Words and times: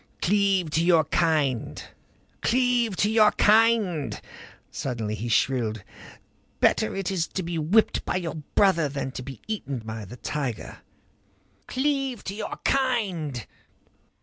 "Cleave 0.19 0.71
to 0.71 0.83
your 0.83 1.03
kind! 1.03 1.83
Cleave 2.41 2.95
to 2.95 3.11
your 3.11 3.31
kind!" 3.33 4.19
Suddenly 4.71 5.13
he 5.13 5.29
shrilled. 5.29 5.83
"Better 6.59 6.95
is 6.95 7.27
it 7.27 7.35
to 7.35 7.43
be 7.43 7.59
whipped 7.59 8.03
by 8.03 8.15
your 8.15 8.33
brother 8.55 8.89
than 8.89 9.11
to 9.11 9.21
be 9.21 9.41
eaten 9.47 9.77
by 9.77 10.05
the 10.05 10.17
tiger. 10.17 10.79
Cleave 11.67 12.23
to 12.23 12.33
your 12.33 12.57
kind. 12.65 13.45